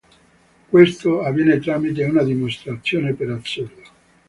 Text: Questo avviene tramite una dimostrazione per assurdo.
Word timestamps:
Questo 0.69 1.21
avviene 1.21 1.59
tramite 1.59 2.03
una 2.05 2.23
dimostrazione 2.23 3.13
per 3.13 3.29
assurdo. 3.29 3.81